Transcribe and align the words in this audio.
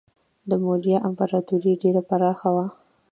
د 0.49 0.51
موریا 0.63 0.97
امپراتوري 1.07 1.73
ډیره 1.81 2.01
پراخه 2.09 2.49
وه. 2.55 2.65